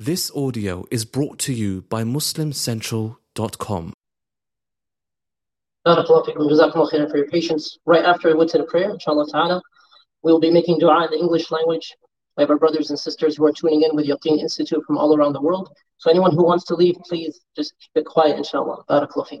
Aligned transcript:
This 0.00 0.30
audio 0.30 0.84
is 0.92 1.04
brought 1.04 1.40
to 1.40 1.52
you 1.52 1.82
by 1.82 2.04
MuslimCentral.com. 2.04 3.92
For 7.10 7.16
your 7.16 7.26
patience. 7.26 7.78
Right 7.84 8.04
after 8.04 8.30
I 8.30 8.34
went 8.34 8.50
to 8.50 8.58
the 8.58 8.64
prayer, 8.64 8.90
inshallah 8.90 9.26
ta'ala, 9.32 9.60
we 10.22 10.30
will 10.30 10.38
be 10.38 10.52
making 10.52 10.78
dua 10.78 11.06
in 11.06 11.10
the 11.10 11.18
English 11.18 11.50
language. 11.50 11.96
We 12.36 12.42
have 12.42 12.50
our 12.50 12.58
brothers 12.60 12.90
and 12.90 12.98
sisters 12.98 13.36
who 13.36 13.44
are 13.46 13.52
tuning 13.52 13.82
in 13.82 13.96
with 13.96 14.06
Yaqeen 14.06 14.38
Institute 14.38 14.84
from 14.86 14.98
all 14.98 15.16
around 15.16 15.32
the 15.32 15.42
world. 15.42 15.68
So 15.96 16.10
anyone 16.10 16.30
who 16.32 16.44
wants 16.44 16.64
to 16.66 16.76
leave, 16.76 16.94
please 17.08 17.40
just 17.56 17.74
keep 17.80 18.02
it 18.02 18.06
quiet, 18.06 18.36
inshallah. 18.36 18.84
Barakallahu 18.88 19.40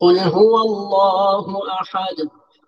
قل 0.00 0.18
هو 0.18 0.58
الله 0.62 1.72
أحد 1.80 2.16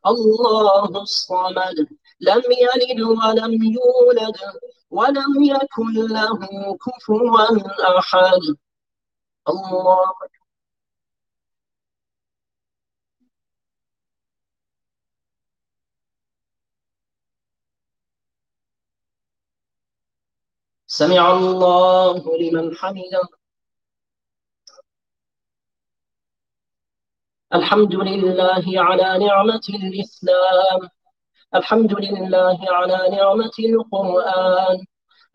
الله 0.07 1.03
الصمد 1.03 1.89
لم 2.21 2.43
يلد 2.63 3.01
ولم 3.01 3.53
يولد 3.53 4.37
ولم 4.91 5.43
يكن 5.43 5.93
له 6.15 6.39
كفوا 6.77 7.99
أحد. 7.99 8.41
الله. 9.49 9.99
سمع 20.87 21.33
الله 21.33 22.37
لمن 22.39 22.77
حمده. 22.77 23.40
الحمد 27.55 27.95
لله 27.95 28.65
على 28.81 29.27
نعمة 29.27 29.67
الإسلام. 29.69 30.81
الحمد 31.55 31.95
لله 31.95 32.59
على 32.69 33.09
نعمة 33.17 33.57
القرآن. 33.59 34.79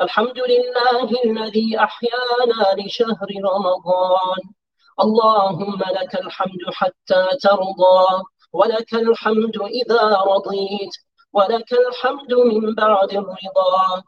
الحمد 0.02 0.40
لله 0.52 1.08
الذي 1.26 1.80
أحيانا 1.80 2.62
لشهر 2.80 3.28
رمضان. 3.52 4.42
اللهم 5.04 5.80
لك 5.98 6.16
الحمد 6.16 6.64
حتى 6.74 7.28
ترضى 7.42 8.24
ولك 8.54 8.94
الحمد 8.94 9.58
إذا 9.58 10.04
رضيت 10.32 10.94
ولك 11.34 11.74
الحمد 11.74 12.34
من 12.34 12.76
بعد 12.76 13.12
الرضا. 13.12 14.04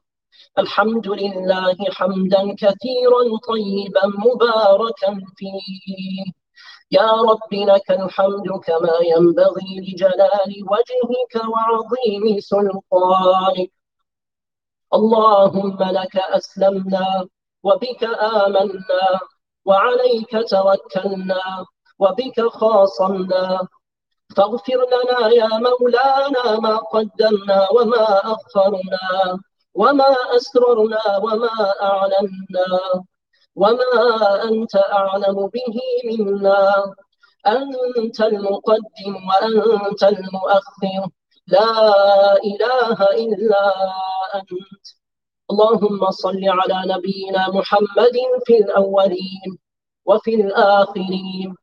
الحمد 0.59 1.07
لله 1.07 1.78
حمدا 1.91 2.56
كثيرا 2.63 3.22
طيبا 3.50 4.06
مباركا 4.25 5.19
فيه. 5.38 6.47
يا 6.92 7.12
رب 7.12 7.53
لك 7.53 7.92
الحمد 7.92 8.48
كما 8.64 8.98
ينبغي 9.02 9.72
لجلال 9.80 10.52
وجهك 10.72 11.34
وعظيم 11.53 12.40
سلطانك. 12.40 13.72
اللهم 14.94 15.78
لك 15.84 16.16
أسلمنا 16.16 17.28
وبك 17.64 18.03
آمنا 18.03 19.20
وعليك 19.66 20.31
توكلنا 20.50 21.66
وبك 22.00 22.42
خاصمنا. 22.47 23.68
فاغفر 24.36 24.80
لنا 24.94 25.28
يا 25.28 25.50
مولانا 25.68 26.59
ما 26.59 26.78
قدمنا 26.78 27.70
وما 27.72 28.34
أخرنا 28.34 29.40
وما 29.74 30.16
أسررنا 30.36 31.18
وما 31.24 31.74
أعلنا. 31.81 32.68
وما 33.57 34.44
أنت 34.44 34.75
أعلم 34.75 35.47
به 35.47 35.78
منا 36.06 36.94
أنت 37.47 38.22
المقدم 38.22 39.13
وأنت 39.29 40.03
المؤخر 40.03 41.09
لا 41.47 41.72
إله 42.44 43.03
إلا 43.23 43.63
أنت 44.35 44.85
اللهم 45.51 46.12
صل 46.12 46.41
على 46.44 46.94
نبينا 46.94 47.50
محمد 47.50 48.16
في 48.46 48.57
الأولين 48.57 49.50
وفي 50.06 50.35
الآخرين 50.35 51.56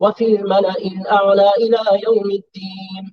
وفي 0.00 0.24
الملأ 0.36 0.76
الأعلى 0.78 1.50
إلى 1.50 1.82
يوم 2.06 2.30
الدين 2.30 3.04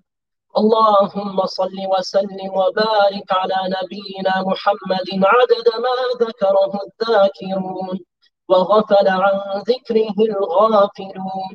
اللهم 0.57 1.45
صل 1.45 1.77
وسلم 1.97 2.49
وبارك 2.59 3.31
على 3.31 3.57
نبينا 3.75 4.33
محمد 4.49 5.07
عدد 5.33 5.67
ما 5.85 5.95
ذكره 6.25 6.71
الذاكرون 6.87 7.99
وغفل 8.49 9.07
عن 9.07 9.61
ذكره 9.69 10.15
الغافلون. 10.29 11.51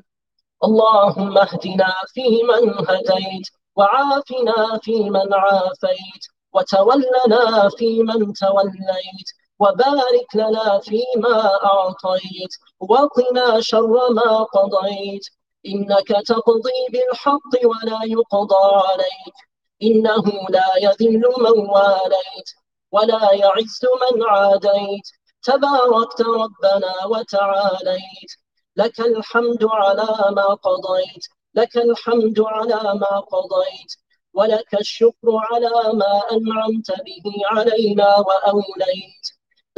اللهم 0.64 1.38
اهدنا 1.38 1.94
فيمن 2.14 2.64
هديت 2.88 3.46
وعافنا 3.76 4.78
فيمن 4.82 5.34
عافيت 5.34 6.24
وتولنا 6.54 7.68
فيمن 7.78 8.32
توليت 8.32 9.28
وبارك 9.58 10.30
لنا 10.34 10.78
فيما 10.78 11.36
أعطيت 11.64 12.52
وقنا 12.80 13.60
شر 13.60 14.10
ما 14.10 14.42
قضيت. 14.42 15.26
إنك 15.66 16.08
تقضي 16.08 16.80
بالحق 16.92 17.52
ولا 17.70 18.00
يقضى 18.04 18.66
عليك. 18.88 19.36
إنه 19.82 20.24
لا 20.48 20.70
يذل 20.76 21.22
من 21.38 21.56
واليت 21.74 22.48
ولا 22.92 23.32
يعز 23.32 23.80
من 24.02 24.22
عاديت. 24.22 25.08
تباركت 25.44 26.20
ربنا 26.20 27.06
وتعاليت. 27.06 28.30
لك 28.76 29.00
الحمد 29.00 29.64
على 29.64 30.34
ما 30.36 30.46
قضيت. 30.54 31.24
لك 31.54 31.76
الحمد 31.76 32.40
على 32.40 32.98
ما 32.98 33.20
قضيت. 33.20 33.92
ولك 34.34 34.74
الشكر 34.80 35.26
على 35.52 35.92
ما 36.00 36.22
أنعمت 36.32 36.90
به 36.90 37.26
علينا 37.44 38.18
وأوليت. 38.18 39.26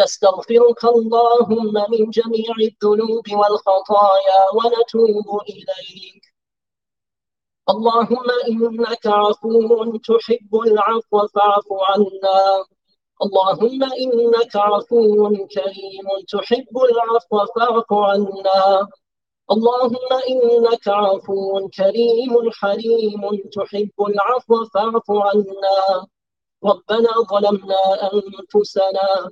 نستغفرك 0.00 0.84
اللهم 0.84 1.74
من 1.90 2.10
جميع 2.10 2.54
الذنوب 2.60 3.26
والخطايا 3.32 4.40
ونتوب 4.54 5.40
إليك. 5.48 6.24
اللهم 7.70 8.28
إنك 8.48 9.06
عفو 9.06 9.98
تحب 9.98 10.52
العفو 10.66 11.26
فاعف 11.26 11.68
عنا. 11.88 12.75
اللهم 13.24 13.82
إنك 13.84 14.56
عفو 14.56 15.28
كريم 15.54 16.06
تحب 16.32 16.74
العفو 16.78 17.46
فاعف 17.54 17.92
عنا. 17.92 18.88
اللهم 19.50 20.10
إنك 20.32 20.88
عفو 20.88 21.68
كريم 21.68 22.50
حليم 22.60 23.22
تحب 23.56 23.96
العفو 24.08 24.64
فاعف 24.64 25.10
عنا. 25.10 26.06
ربنا 26.64 27.12
ظلمنا 27.30 27.82
أنفسنا 28.12 29.30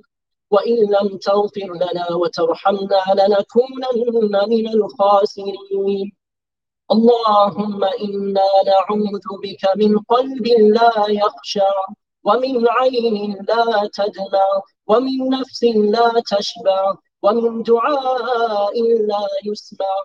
وإن 0.51 0.75
لم 0.95 1.17
تغفر 1.17 1.69
لنا 1.83 2.11
وترحمنا 2.11 3.01
لنكونن 3.19 4.49
من 4.49 4.67
الخاسرين. 4.67 6.11
اللهم 6.91 7.83
إنا 7.83 8.49
نعوذ 8.65 9.27
بك 9.43 9.63
من 9.75 9.99
قلب 9.99 10.47
لا 10.47 11.05
يخشع 11.09 11.73
ومن 12.25 12.67
عين 12.69 13.37
لا 13.49 13.89
تدمع 13.93 14.47
ومن 14.87 15.29
نفس 15.29 15.63
لا 15.63 16.21
تشبع 16.31 16.95
ومن 17.21 17.63
دعاء 17.63 18.75
لا 19.09 19.27
يسمع. 19.45 19.95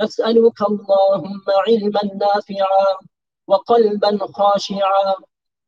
نسألك 0.00 0.62
اللهم 0.70 1.44
علما 1.66 2.00
نافعا 2.14 2.86
وقلبا 3.46 4.18
خاشعا 4.34 5.14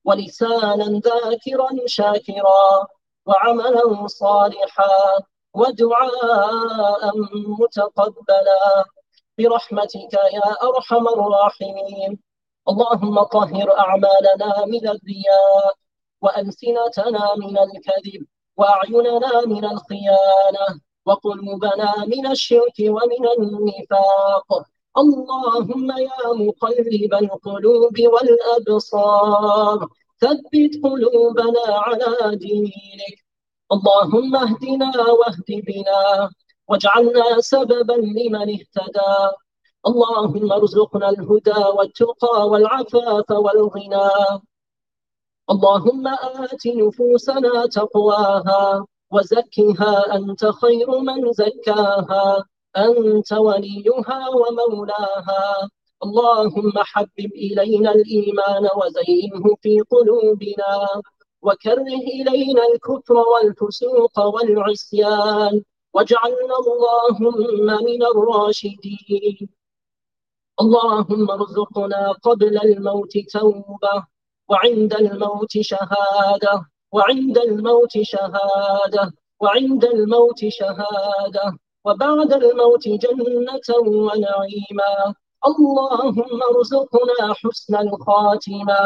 ولسانا 0.05 1.01
ذاكرا 1.06 1.69
شاكرا 1.87 2.87
وعملا 3.27 4.06
صالحا 4.06 4.97
ودعاء 5.55 7.12
متقبلا. 7.61 8.85
برحمتك 9.39 10.15
يا 10.15 10.49
أرحم 10.69 11.09
الراحمين. 11.09 12.19
اللهم 12.69 13.23
طهر 13.23 13.79
أعمالنا 13.79 14.65
من 14.67 14.89
الرياء 14.89 15.83
وألسنتنا 16.25 17.25
من 17.43 17.59
الكذب 17.67 18.23
وأعيننا 18.56 19.32
من 19.47 19.65
الخيانة 19.65 20.67
وقلوبنا 21.06 21.91
من 22.12 22.26
الشرك 22.26 22.79
ومن 22.97 23.25
النفاق. 23.38 24.49
اللهم 24.99 25.88
يا 26.09 26.23
مقلب 26.32 27.12
القلوب 27.23 27.97
والأبصار 28.15 29.79
ثبت 30.21 30.73
قلوبنا 30.85 31.65
على 31.87 32.37
دينك. 32.37 33.17
اللهم 33.73 34.37
اهدنا 34.37 34.91
واهد 35.20 35.49
بنا 35.49 36.31
واجعلنا 36.69 37.41
سببا 37.41 37.93
لمن 37.93 38.49
اهتدى. 38.56 39.15
اللهم 39.87 40.53
ارزقنا 40.53 41.09
الهدى 41.09 41.61
والتقى 41.77 42.49
والعفاف 42.50 43.31
والغنى. 43.31 44.11
اللهم 45.50 46.06
آت 46.08 46.67
نفوسنا 46.67 47.67
تقواها 47.67 48.87
وزكها 49.12 50.17
أنت 50.17 50.44
خير 50.46 50.88
من 51.00 51.32
زكاها 51.32 52.44
أنت 52.76 53.32
وليها 53.32 54.29
ومولاها. 54.29 55.69
اللهم 56.05 56.73
حبب 56.76 57.32
إلينا 57.46 57.91
الإيمان 57.93 58.69
وزينه 58.76 59.44
في 59.62 59.81
قلوبنا 59.81 60.73
وكره 61.43 61.94
إلينا 62.17 62.62
الكفر 62.73 63.14
والفسوق 63.14 64.19
والعصيان 64.19 65.62
واجعلنا 65.94 66.56
اللهم 66.64 67.37
من 67.85 68.02
الراشدين. 68.02 69.49
اللهم 70.61 71.31
ارزقنا 71.31 72.12
قبل 72.12 72.58
الموت 72.58 73.12
توبة 73.32 74.13
وعند 74.49 74.93
الموت 74.94 75.52
شهادة 75.61 76.55
وعند 76.93 77.38
الموت 77.38 78.02
شهادة 78.02 79.12
وعند 79.41 79.85
الموت 79.85 80.41
شهادة 80.49 81.46
وبعد 81.85 82.32
الموت 82.32 82.88
جنة 82.88 83.69
ونعيما. 83.79 85.14
اللهم 85.46 86.43
ارزقنا 86.43 87.35
حسن 87.41 87.75
الخاتمة 87.76 88.81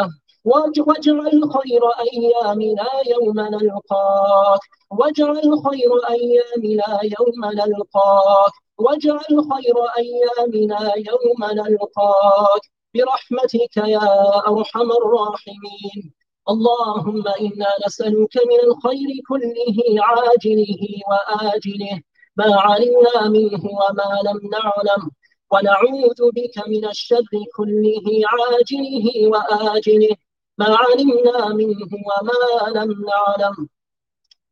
واجعل 0.44 1.42
خير 1.54 1.82
أيامنا 2.08 2.88
يوم 3.06 3.40
نلقاك 3.40 4.60
واجعل 4.90 5.48
خير 5.66 5.90
أيامنا 6.16 7.00
يوم 7.14 7.40
نلقاك 7.60 8.52
واجعل 8.78 9.34
خير 9.50 9.76
أيامنا 9.98 10.80
يوم 10.96 11.40
نلقاك. 11.52 12.62
برحمتك 12.94 13.76
يا 13.76 14.08
أرحم 14.48 14.88
الراحمين. 15.00 16.14
اللهم 16.48 17.24
إنا 17.28 17.70
نسألك 17.86 18.34
من 18.50 18.60
الخير 18.68 19.08
كله 19.28 19.78
عاجله 20.08 20.82
وآجله 21.08 22.00
ما 22.36 22.54
علمنا 22.66 23.28
منه 23.28 23.64
وما 23.80 24.10
لم 24.28 24.38
نعلم. 24.56 25.10
ونعوذ 25.52 26.20
بك 26.36 26.56
من 26.68 26.84
الشر 26.88 27.32
كله 27.56 28.06
عاجله 28.32 29.06
وآجله 29.32 30.16
ما 30.58 30.76
علمنا 30.76 31.48
منه 31.48 31.90
وما 32.08 32.42
لم 32.78 32.90
نعلم. 33.10 33.68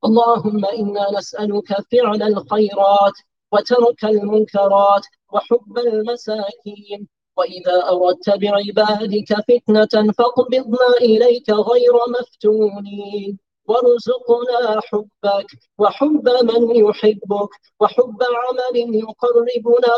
اللهم 0.05 0.65
إنا 0.65 1.19
نسألك 1.19 1.69
فعل 1.93 2.23
الخيرات 2.23 3.17
وترك 3.53 4.05
المنكرات 4.05 5.05
وحب 5.33 5.79
المساكين. 5.79 7.09
وإذا 7.37 7.89
أردت 7.89 8.31
بعبادك 8.31 9.35
فتنة 9.49 10.13
فاقبضنا 10.19 10.89
إليك 11.01 11.51
غير 11.51 11.93
مفتونين 12.21 13.39
وارزقنا 13.69 14.81
حبك 14.81 15.47
وحب 15.79 16.29
من 16.29 16.77
يحبك 16.77 17.49
وحب 17.81 18.19
عمل 18.23 18.95
يقربنا 18.95 19.97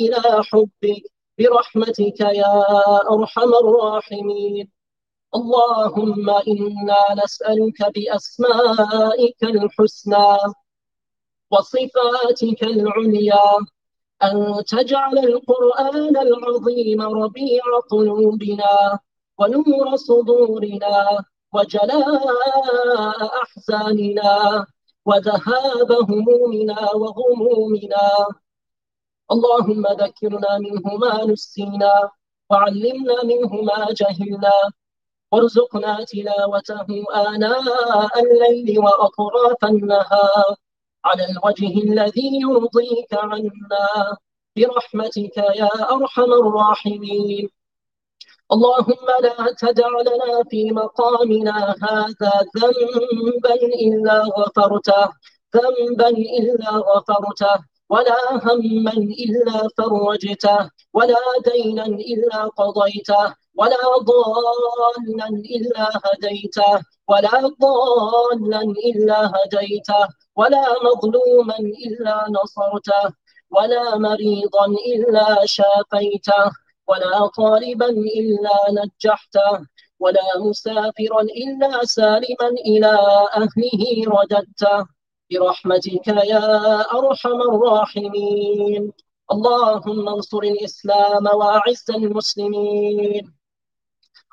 إلى 0.00 0.42
حبك 0.44 1.02
برحمتك 1.38 2.20
يا 2.20 2.62
أرحم 3.10 3.50
الراحمين 3.64 4.70
اللهم 5.34 6.30
إنا 6.30 7.24
نسألك 7.24 7.78
بأسمائك 7.94 9.42
الحسنى 9.44 10.36
وصفاتك 11.50 12.62
العليا 12.62 13.42
أن 14.22 14.64
تجعل 14.68 15.18
القرآن 15.18 16.16
العظيم 16.16 17.02
ربيع 17.02 17.62
قلوبنا 17.90 18.98
ونور 19.38 19.96
صدورنا 19.96 21.24
وجلاء 21.52 23.42
أحزاننا 23.42 24.66
وذهاب 25.06 25.92
همومنا 25.92 26.90
وغمومنا. 26.94 28.26
اللهم 29.32 29.86
ذكرنا 29.86 30.58
منه 30.58 30.96
ما 30.96 31.24
نسينا 31.24 32.10
وعلمنا 32.50 33.24
منه 33.24 33.52
ما 33.62 33.86
جهلنا. 33.90 34.52
وارزقنا 35.32 36.04
تلاوته 36.04 37.04
آناء 37.14 38.20
الليل 38.20 38.78
وأطراف 38.78 39.64
النهار. 39.64 40.54
على 41.06 41.24
الوجه 41.30 41.72
الذي 41.88 42.30
يرضيك 42.44 43.12
عنا 43.12 44.16
برحمتك 44.56 45.36
يا 45.36 45.70
أرحم 45.94 46.30
الراحمين. 46.42 47.48
اللهم 48.54 49.06
لا 49.26 49.54
تدع 49.62 49.88
لنا 50.08 50.34
في 50.50 50.60
مقامنا 50.80 51.56
هذا 51.84 52.32
ذنبا 52.56 53.54
إلا 53.86 54.16
غفرته 54.38 55.04
ذنبا 55.56 56.08
إلا 56.08 56.70
غفرته. 56.70 57.56
ولا 57.88 58.18
هما 58.44 58.92
إلا 59.24 59.68
فرجته 59.78 60.70
ولا 60.92 61.22
دينا 61.46 61.86
إلا 61.86 62.44
قضيته 62.58 63.34
ولا 63.54 63.84
ضالا 64.10 65.28
إلا 65.56 65.84
هديته 66.04 66.82
ولا 67.08 67.36
ضالا 67.60 68.62
إلا 68.62 69.32
هديته 69.36 70.08
ولا 70.36 70.64
مظلوما 70.86 71.58
إلا 71.86 72.16
نصرته 72.36 73.04
ولا 73.50 73.98
مريضا 73.98 74.66
إلا 74.94 75.46
شافيته 75.46 76.44
ولا 76.88 77.26
طالبا 77.26 77.88
إلا 77.88 78.58
نجحته 78.78 79.66
ولا 79.98 80.38
مسافرا 80.38 81.22
إلا 81.22 81.84
سالما 81.84 82.48
إلى 82.66 82.92
أهله 83.36 83.82
رددته. 84.06 84.95
برحمتك 85.30 86.06
يا 86.08 86.80
أرحم 86.98 87.38
الراحمين. 87.50 88.92
اللهم 89.32 90.08
انصر 90.08 90.38
الإسلام 90.38 91.26
وأعز 91.26 91.84
المسلمين. 91.90 93.32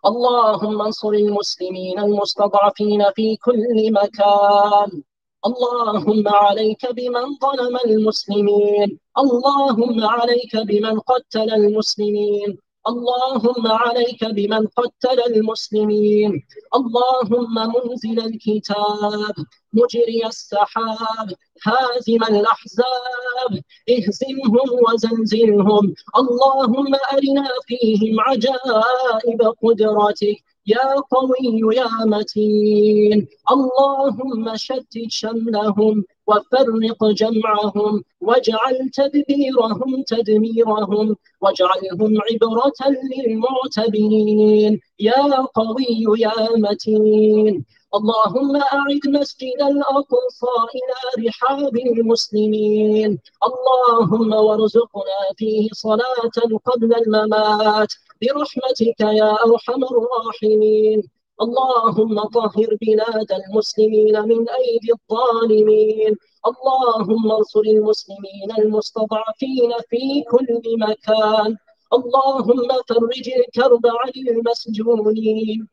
اللهم 0.06 0.82
انصر 0.82 1.10
المسلمين 1.10 2.00
المستضعفين 2.00 3.12
في 3.16 3.38
كل 3.38 3.92
مكان. 3.92 5.04
اللهم 5.46 6.28
عليك 6.28 6.92
بمن 6.92 7.26
ظلم 7.44 7.78
المسلمين. 7.86 9.00
اللهم 9.18 10.04
عليك 10.04 10.58
بمن 10.58 11.00
قتل 11.00 11.54
المسلمين. 11.54 12.58
اللهم 12.88 13.68
عليك 13.68 14.26
بمن 14.26 14.68
قتل 14.68 15.20
المسلمين. 15.28 16.44
اللهم 16.76 17.56
منزل 17.76 18.20
الكتاب 18.20 19.36
مجري 19.74 20.26
السحاب 20.26 21.28
هازم 21.68 22.24
الأحزاب 22.24 23.52
اهزمهم 23.90 24.70
وزلزلهم. 24.88 25.94
اللهم 26.18 26.96
أرنا 27.14 27.48
فيهم 27.68 28.20
عجائب 28.20 29.42
قدرتك. 29.64 30.38
يا 30.68 30.96
قوي 31.12 31.76
يا 31.76 31.90
متين. 32.06 33.28
اللهم 33.52 34.56
شتت 34.56 35.06
شملهم. 35.08 36.04
وفرق 36.28 37.06
جمعهم 37.06 38.04
واجعل 38.22 38.90
تدبيرهم 38.94 40.04
تدميرهم 40.08 41.16
واجعلهم 41.42 42.12
عبرة 42.32 42.82
للمعتبرين. 43.18 44.80
يا 45.00 45.46
قوي 45.56 46.20
يا 46.20 46.58
متين. 46.58 47.66
اللهم 47.96 48.56
أعد 48.56 49.04
مسجد 49.08 49.60
الأقصى 49.62 50.56
إلى 50.76 51.28
رحاب 51.28 51.78
المسلمين. 51.78 53.20
اللهم 53.48 54.34
وارزقنا 54.34 55.20
فيه 55.38 55.70
صلاة 55.74 56.60
قبل 56.66 56.96
الممات. 56.96 57.94
برحمتك 58.22 59.00
يا 59.00 59.32
أرحم 59.46 59.82
الراحمين. 59.84 61.04
اللهم 61.42 62.24
طهر 62.24 62.78
بلاد 62.82 63.32
المسلمين 63.32 64.22
من 64.22 64.50
أيدي 64.50 64.92
الظالمين. 64.98 66.16
اللهم 66.48 67.32
انصر 67.32 67.60
المسلمين 67.60 68.50
المستضعفين 68.60 69.72
في 69.90 70.24
كل 70.32 70.62
مكان. 70.80 71.58
اللهم 71.94 72.68
فرج 72.90 73.30
الكرب 73.40 73.86
عن 73.86 74.12
المسجونين. 74.28 75.68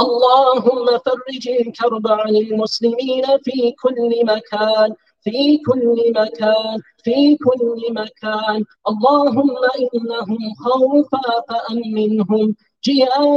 اللهم 0.00 0.86
فرج 0.98 1.48
الكرب 1.48 2.08
عن 2.08 2.36
المسلمين 2.36 3.24
في 3.44 3.72
كل 3.82 4.10
مكان. 4.26 4.94
في 5.24 5.58
كل 5.58 6.12
مكان. 6.16 6.78
في 7.04 7.36
كل 7.36 7.82
مكان. 7.90 8.64
اللهم 8.88 9.56
إنهم 9.94 10.38
خوفا 10.64 11.26
فأمنهم. 11.48 12.56
جياع 12.84 13.28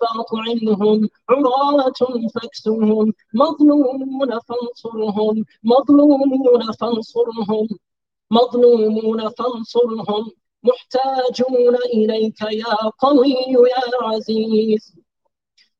فأطعمهم 0.00 1.08
عراة 1.28 1.92
فاكسهم 2.34 3.12
مظلومون 3.34 4.38
فانصرهم 4.38 5.44
مظلومون 5.64 6.72
فانصرهم 6.80 7.68
مظلومون 8.30 9.28
فانصرهم. 9.28 10.30
محتاجون 10.62 11.76
إليك 11.94 12.40
يا 12.42 12.74
قوي 12.98 13.34
يا 13.74 14.06
عزيز. 14.08 14.94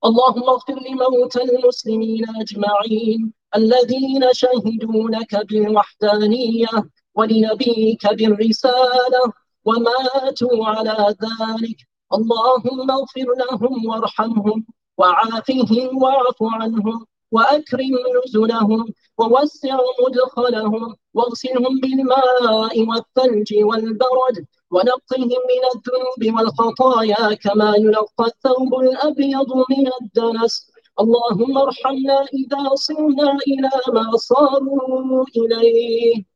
اللهم 0.04 0.42
اغفر 0.42 0.74
لموتى 0.74 1.42
المسلمين 1.42 2.24
أجمعين 2.40 3.32
الذين 3.56 4.22
شهدوا 4.32 5.10
لك 5.10 5.46
بالوحدانية 5.48 6.68
ولنبيك 7.14 8.06
بالرسالة 8.06 9.22
وماتوا 9.64 10.66
على 10.66 11.16
ذلك 11.22 11.78
اللهم 12.12 12.90
اغفر 12.90 13.28
لهم 13.38 13.86
وارحمهم 13.86 14.66
وعافهم 14.98 16.02
واعف 16.02 16.36
عنهم 16.42 17.06
وأكرم 17.32 17.94
نزلهم 18.16 18.92
ووسع 19.18 19.78
مدخلهم 20.06 20.96
واغسلهم 21.14 21.80
بالماء 21.82 22.86
والثلج 22.88 23.54
والبرد 23.64 24.36
ونقهم 24.70 25.28
من 25.50 25.62
الذنوب 25.74 26.38
والخطايا 26.38 27.34
كما 27.34 27.76
ينقى 27.76 28.24
الثوب 28.26 28.74
الأبيض 28.80 29.50
من 29.70 29.90
الدنس. 30.00 30.70
اللهم 31.00 31.58
ارحمنا 31.58 32.18
إذا 32.40 32.74
صرنا 32.74 33.38
إلى 33.48 33.70
ما 33.94 34.16
صاروا 34.16 35.24
إليه. 35.36 36.35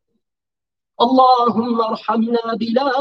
اللهم 1.00 1.80
ارحمنا 1.80 2.54
بلا 2.61 2.92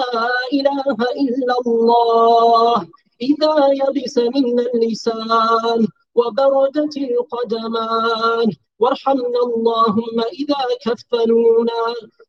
إله 0.54 0.98
إلا 1.24 1.56
الله. 1.68 2.88
إذا 3.22 3.54
يبس 3.82 4.18
منا 4.18 4.64
اللسان 4.74 5.88
وبردت 6.16 6.98
القدمان. 6.98 8.48
وارحمنا 8.80 9.40
اللهم 9.48 10.18
إذا 10.20 10.62
كفنونا 10.86 11.82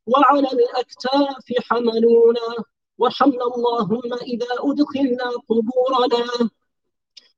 وعلى 0.06 0.48
الأكتاف 0.58 1.46
حملونا. 1.68 2.48
وارحمنا 2.98 3.44
اللهم 3.54 4.10
إذا 4.32 4.52
أدخلنا 4.68 5.28
قبورنا. 5.48 6.26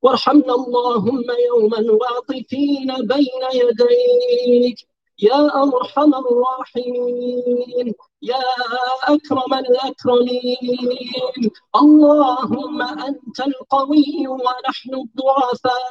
وارحمنا 0.02 0.54
اللهم 0.54 1.26
يوما 1.48 1.80
واقفين 2.02 2.88
بين 3.12 3.42
يديك. 3.54 4.78
يا 5.18 5.40
أرحم 5.62 6.10
الراحمين. 6.14 7.94
يا 8.22 8.42
أكرم 9.02 9.54
الأكرمين 9.54 11.50
اللهم 11.76 12.82
أنت 12.82 13.40
القوي 13.40 14.28
ونحن 14.28 14.94
الضعفاء 14.94 15.82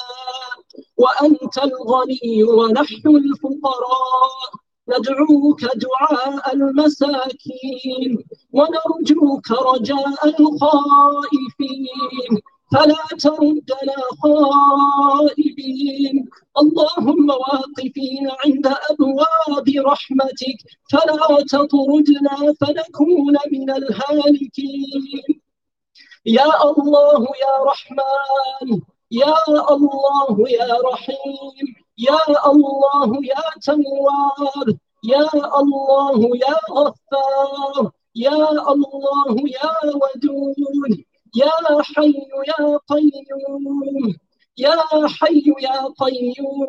وأنت 0.97 1.57
الغني 1.57 2.43
ونحن 2.43 3.07
الفقراء. 3.07 4.31
ندعوك 4.87 5.61
دعاء 5.61 6.53
المساكين 6.53 8.23
ونرجوك 8.51 9.51
رجاء 9.51 10.27
الخائفين. 10.39 11.91
فلا 12.71 13.03
تردنا 13.19 13.99
خائبين. 14.23 16.15
اللهم 16.61 17.29
واقفين 17.29 18.31
عند 18.45 18.67
أبواب 18.91 19.67
رحمتك 19.91 20.57
فلا 20.91 21.45
تطردنا 21.51 22.53
فنكون 22.61 23.35
من 23.51 23.69
الهالكين. 23.69 25.41
يا 26.25 26.71
الله 26.71 27.21
يا 27.45 27.55
رحمن 27.71 28.81
يا 29.11 29.35
الله 29.75 30.35
يا 30.49 30.71
رحيم 30.89 31.65
يا 31.97 32.51
الله 32.51 33.09
يا 33.33 33.45
تواب 33.65 34.77
يا 35.03 35.29
الله 35.61 36.19
يا 36.45 36.57
غفار 36.71 37.91
يا 38.15 38.71
الله 38.73 39.35
يا 39.59 39.75
ودود. 40.01 41.10
يا 41.35 41.51
حي 41.81 42.13
يا 42.47 42.77
قيوم 42.77 44.15
يا 44.57 44.75
حي 45.07 45.43
يا 45.61 45.87
قيوم 45.99 46.67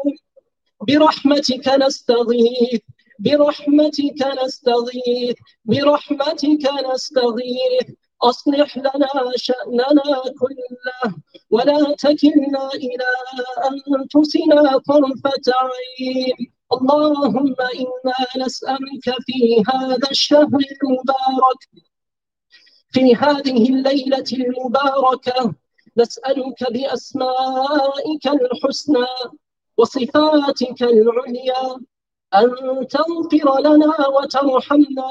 برحمتك 0.89 1.69
نستغيث 1.69 2.81
برحمتك 3.19 4.21
نستغيث 4.45 5.37
برحمتك 5.65 6.65
نستغيث. 6.93 7.87
أصلح 8.23 8.79
لنا 8.79 9.09
شأننا 9.37 10.23
كله 10.41 11.15
ولا 11.51 11.95
تكلنا 11.99 12.69
إلى 12.75 13.09
أنفسنا 13.69 14.79
طرفة 14.79 15.47
عين. 15.63 16.53
اللهم 16.73 17.55
إنا 17.81 18.45
نسألك 18.47 19.07
في 19.27 19.63
هذا 19.69 20.11
الشهر 20.11 20.59
المبارك 20.83 21.63
في 22.93 23.17
هذه 23.17 23.69
الليلة 23.71 24.25
المباركة 24.33 25.55
نسألك 25.97 26.73
بأسمائك 26.73 28.27
الحسنى 28.27 29.07
وصفاتك 29.77 30.83
العليا 30.83 31.77
أن 32.35 32.87
تغفر 32.87 33.61
لنا 33.61 34.09
وترحمنا. 34.09 35.11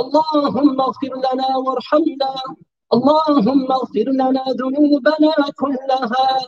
اللهم 0.00 0.80
اغفر 0.80 1.14
لنا 1.26 1.56
وارحمنا. 1.56 2.34
اللهم 2.94 3.72
اغفر 3.72 4.08
لنا 4.20 4.44
ذنوبنا 4.60 5.34
كلها 5.60 6.38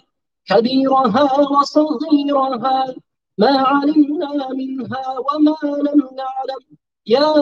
كبيرها 0.49 1.41
وصغيرها 1.41 2.95
ما 3.39 3.59
علمنا 3.59 4.49
منها 4.49 5.19
وما 5.19 5.57
لم 5.63 6.01
نعلم. 6.21 6.63
يا 7.07 7.35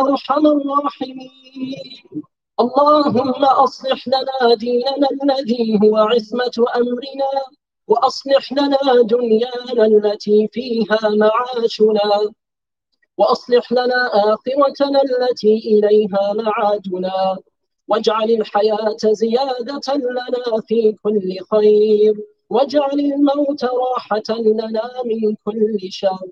أرحم 0.00 0.46
الراحمين. 0.46 2.07
اللهم 2.60 3.44
أصلح 3.44 4.08
لنا 4.08 4.54
ديننا 4.54 5.08
الذي 5.22 5.78
هو 5.82 5.96
عصمة 5.96 6.56
أمرنا 6.76 7.30
وأصلح 7.88 8.52
لنا 8.52 9.02
دنيانا 9.02 9.84
التي 9.86 10.48
فيها 10.52 10.98
معاشنا 11.08 12.32
وأصلح 13.18 13.72
لنا 13.72 14.10
آخرتنا 14.34 15.02
التي 15.02 15.54
إليها 15.72 16.32
معادنا 16.32 17.38
واجعل 17.88 18.30
الحياة 18.30 18.96
زيادة 19.04 19.94
لنا 19.96 20.60
في 20.68 20.92
كل 21.02 21.38
خير 21.50 22.14
واجعل 22.50 23.00
الموت 23.00 23.64
راحة 23.64 24.28
لنا 24.28 24.82
من 25.04 25.34
كل 25.44 25.78
شر. 25.90 26.28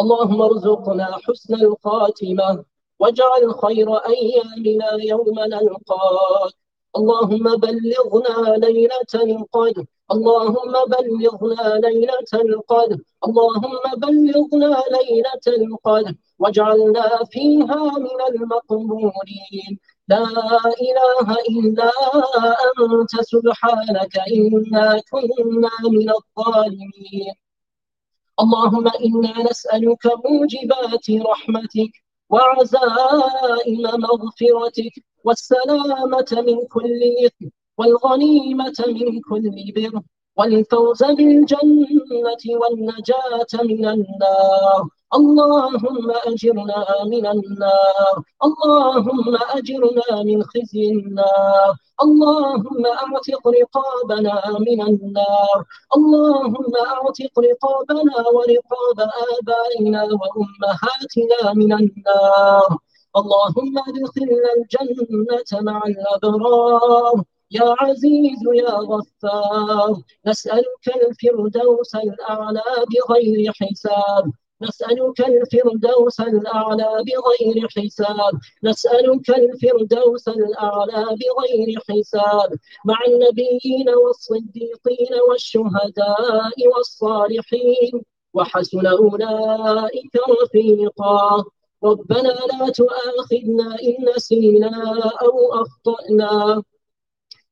اللهم 0.00 0.42
ارزقنا 0.42 1.16
حسن 1.24 1.54
الخاتمة. 1.54 2.64
واجعل 3.02 3.42
خير 3.62 3.88
أيامنا 3.96 4.90
يوم 5.12 5.36
نلقاك 5.54 6.52
اللهم 6.98 7.56
بلغنا 7.56 8.56
ليلة 8.66 9.12
القدر. 9.14 9.84
اللهم 10.14 10.74
بلغنا 10.94 11.80
ليلة 11.86 12.32
القدر. 12.34 12.98
اللهم 13.26 13.84
بلغنا 14.04 14.72
ليلة 14.96 15.44
القدر. 15.46 16.14
واجعلنا 16.38 17.08
فيها 17.32 17.82
من 18.06 18.18
المقبولين. 18.30 19.72
لا 20.08 20.24
إله 20.86 21.26
إلا 21.50 21.90
أنت 22.82 23.12
سبحانك 23.32 24.14
إنا 24.36 25.00
كنا 25.10 25.74
من 25.96 26.08
الظالمين. 26.18 27.34
اللهم 28.42 28.86
إنا 29.06 29.34
نسألك 29.50 30.04
موجبات 30.24 31.06
رحمتك. 31.10 31.92
وعزائم 32.32 33.82
مغفرتك 33.82 35.04
والسلامة 35.24 36.30
من 36.32 36.66
كل 36.66 37.00
إثم 37.26 37.46
والغنيمة 37.78 38.78
من 38.88 39.20
كل 39.20 39.50
بر. 39.76 40.02
والفوز 40.36 41.04
بالجنة 41.04 42.44
والنجاة 42.60 43.52
من 43.64 43.84
النار. 43.94 44.82
اللهم 45.14 46.10
أجرنا 46.26 46.84
من 47.12 47.26
النار. 47.26 48.14
اللهم 48.44 49.36
أجرنا 49.56 50.22
من 50.28 50.42
خزي 50.42 50.84
النار. 50.90 51.70
اللهم 52.04 52.86
أعتق 52.86 53.42
رقابنا 53.60 54.34
من 54.66 54.80
النار. 54.90 55.58
اللهم 55.96 56.72
أعتق 56.92 57.34
رقابنا 57.48 58.16
ورقاب 58.34 58.98
آبائنا 59.34 60.02
وأمهاتنا 60.20 61.40
من 61.60 61.72
النار. 61.72 62.70
اللهم 63.20 63.74
أدخلنا 63.88 64.50
الجنة 64.56 65.50
مع 65.68 65.80
الأبرار. 65.86 67.22
يا 67.54 67.74
عزيز 67.80 68.40
يا 68.54 68.70
غفار 68.70 70.02
نسألك 70.26 70.86
الفردوس 70.96 71.94
الأعلى 71.94 72.62
بغير 72.92 73.52
حساب. 73.52 74.32
نسألك 74.62 75.20
الفردوس 75.20 76.20
الأعلى 76.20 77.04
بغير 77.08 77.68
حساب. 77.76 78.32
نسألك 78.64 79.30
الفردوس 79.30 80.28
الأعلى 80.28 81.04
بغير 81.20 81.78
حساب. 81.88 82.50
مع 82.84 82.98
النبيين 83.08 83.88
والصديقين 84.04 85.12
والشهداء 85.28 86.56
والصالحين 86.76 88.02
وحسن 88.34 88.86
أولئك 88.86 90.14
رفيقا. 90.42 91.44
ربنا 91.84 92.28
لا 92.28 92.68
تؤاخذنا 92.74 93.76
إن 93.82 93.96
نسينا 94.16 94.72
أو 95.22 95.52
أخطأنا. 95.62 96.62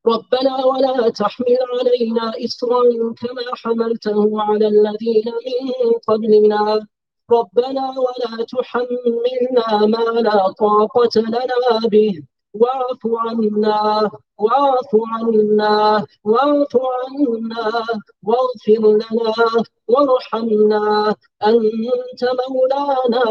ربنا 0.07 0.64
ولا 0.64 1.09
تحمل 1.09 1.59
علينا 1.78 2.33
إصرا 2.45 2.83
كما 3.21 3.42
حملته 3.54 4.42
على 4.42 4.66
الذين 4.69 5.25
من 5.26 5.92
قبلنا. 6.09 6.87
ربنا 7.30 7.95
ولا 7.99 8.45
تحملنا 8.45 9.87
ما 9.87 10.21
لا 10.21 10.52
طاقة 10.52 11.21
لنا 11.21 11.88
به. 11.88 12.23
واعف 12.54 13.02
عنا 13.04 14.11
واعف 14.38 14.90
عنا 15.12 16.07
واعف 16.25 16.76
عنا 16.76 17.85
واغفر 18.23 18.83
لنا 19.00 19.64
وارحمنا. 19.88 21.14
أنت 21.45 22.23
مولانا 22.49 23.25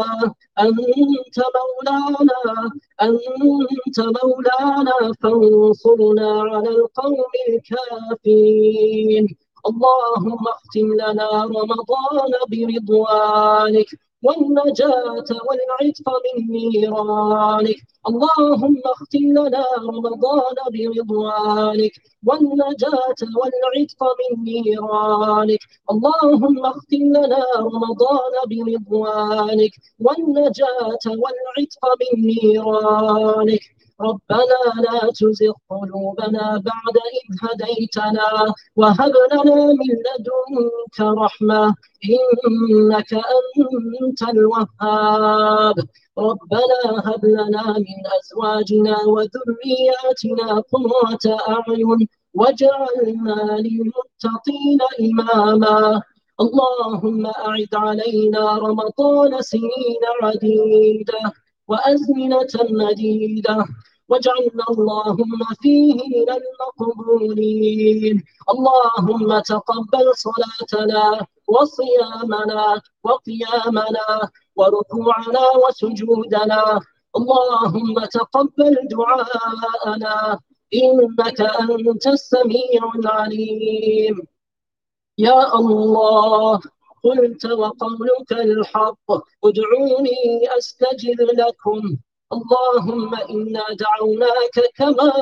أنت 0.58 1.38
مولانا 1.56 2.70
أنت 3.02 3.98
مولانا 4.00 4.96
فانصرنا 5.22 6.30
على 6.40 6.68
القوم 6.68 7.32
الكافرين. 7.48 9.24
اللهم 9.68 10.48
اختم 10.48 10.88
لنا 10.94 11.28
رمضان 11.44 12.32
برضوانك. 12.50 13.90
والنجاة 14.22 15.28
والعتق 15.46 16.08
من 16.24 16.36
نيرانك. 16.52 17.76
اللهم 18.08 18.82
اختم 18.84 19.18
لنا 19.18 19.64
رمضان 19.78 20.54
برضوانك. 20.74 21.92
والنجاة 22.26 23.20
والعتق 23.38 24.00
من 24.18 24.44
نيرانك. 24.44 25.62
اللهم 25.90 26.66
اختم 26.66 27.04
لنا 27.16 27.44
رمضان 27.56 28.32
برضوانك. 28.46 29.72
والنجاة 30.00 31.04
والعتق 31.06 31.82
من 32.00 32.26
نيرانك. 32.26 33.79
ربنا 34.00 34.60
لا 34.84 35.10
تزغ 35.18 35.52
قلوبنا 35.70 36.62
بعد 36.68 36.96
إذ 37.18 37.28
هديتنا 37.42 38.54
وهب 38.76 39.12
لنا 39.32 39.66
من 39.80 39.92
لدنك 40.06 41.00
رحمة 41.00 41.74
إنك 42.14 43.12
أنت 43.14 44.22
الوهاب. 44.22 45.74
ربنا 46.18 46.80
هب 47.04 47.24
لنا 47.24 47.64
من 47.86 47.98
أزواجنا 48.18 48.96
وذرياتنا 49.06 50.62
قرة 50.72 51.38
أعين 51.48 52.08
واجعلنا 52.34 53.58
للمتقين 53.64 54.78
إماما. 55.00 56.02
اللهم 56.40 57.26
أعد 57.26 57.74
علينا 57.74 58.58
رمضان 58.58 59.42
سنين 59.42 60.02
عديدة 60.22 61.32
وأزمنة 61.68 62.54
مديدة 62.70 63.66
واجعلنا 64.10 64.64
اللهم 64.70 65.38
فيه 65.62 65.94
من 65.94 66.28
المقبولين. 66.40 68.24
اللهم 68.52 69.38
تقبل 69.40 70.06
صلاتنا 70.14 71.26
وصيامنا 71.48 72.82
وقيامنا 73.04 74.30
وركوعنا 74.56 75.44
وسجودنا. 75.62 76.80
اللهم 77.16 78.04
تقبل 78.04 78.74
دعاءنا. 78.90 80.38
إنك 80.74 81.40
أنت 81.40 82.06
السميع 82.06 82.80
العليم. 82.94 84.16
يا 85.18 85.54
الله 85.54 86.60
قلت 87.04 87.44
وقولك 87.46 88.32
الحق. 88.32 89.08
ادعوني 89.44 90.48
أستجب 90.58 91.20
لكم. 91.20 91.96
اللهم 92.32 93.14
إنا 93.14 93.64
دعوناك 93.84 94.56
كما 94.76 95.12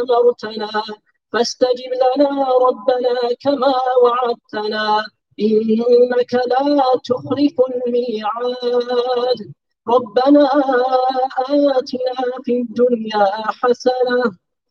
أمرتنا 0.00 0.70
فاستجب 1.32 1.92
لنا 2.02 2.48
ربنا 2.66 3.14
كما 3.44 3.74
وعدتنا 4.02 5.04
إنك 5.40 6.34
لا 6.34 7.00
تخلف 7.04 7.56
الميعاد. 7.70 9.40
ربنا 9.88 10.44
آتنا 11.48 12.14
في 12.44 12.52
الدنيا 12.60 13.24
حسنة 13.60 14.22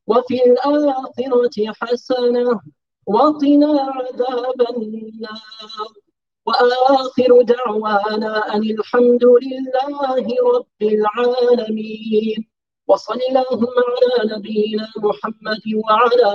وفي 0.07 0.37
الآخرة 0.45 1.73
حسنة 1.81 2.59
وقنا 3.07 3.81
عذاب 3.95 4.61
النار. 4.69 6.04
وآخر 6.45 7.41
دعوانا 7.41 8.53
أن 8.55 8.63
الحمد 8.63 9.23
لله 9.25 10.27
رب 10.57 10.81
العالمين. 10.81 12.49
وصل 12.87 13.19
اللهم 13.29 13.75
على 13.89 14.35
نبينا 14.35 14.87
محمد 14.97 15.63
وعلى 15.85 16.31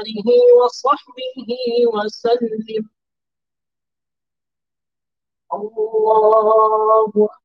آله 0.00 0.28
وصحبه 0.60 1.48
وسلم. 1.94 2.82
الله 5.54 7.39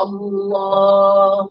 الله 0.00 1.50